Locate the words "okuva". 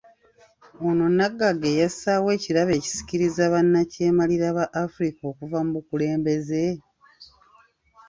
5.31-5.57